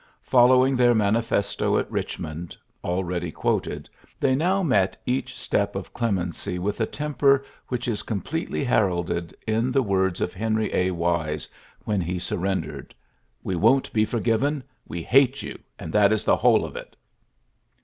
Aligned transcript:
Following 0.23 0.77
t 0.77 0.93
manifesto 0.95 1.77
at 1.77 1.91
Eichmond, 1.91 2.57
already 2.83 3.31
quo 3.31 3.61
they 4.19 4.33
now 4.33 4.63
met 4.63 4.99
each 5.05 5.39
step 5.39 5.75
of 5.75 5.93
clemency 5.93 6.57
^ 6.59 6.79
a 6.79 6.85
temper 6.87 7.45
which 7.67 7.87
is 7.87 8.01
completely 8.01 8.65
heral 8.65 9.07
in 9.45 9.71
the 9.71 9.83
words 9.83 10.19
of 10.19 10.33
Henry 10.33 10.73
A. 10.73 10.89
Wise 10.89 11.47
whei 11.85 12.17
surrendered: 12.17 12.95
"We 13.43 13.55
won't 13.55 13.93
be 13.93 14.03
forgii 14.07 14.63
We 14.87 15.03
hate 15.03 15.43
you, 15.43 15.59
and 15.77 15.93
that 15.93 16.11
is 16.11 16.25
the 16.25 16.37
whole 16.37 16.65
it!'' 16.75 16.95